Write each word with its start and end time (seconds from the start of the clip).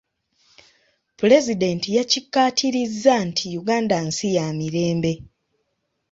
Pulezidenti 1.19 1.89
yakikaatirizza 1.97 3.13
nti 3.27 3.45
Uganda 3.61 3.97
nsi 4.07 4.27
ya 4.35 4.45
mirembe. 4.59 5.13